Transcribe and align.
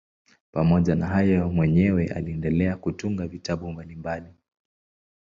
Pamoja 0.51 0.95
na 0.95 1.07
hayo 1.07 1.49
mwenyewe 1.49 2.07
aliendelea 2.07 2.77
kutunga 2.77 3.27
vitabu 3.27 3.71
mbalimbali. 3.71 4.33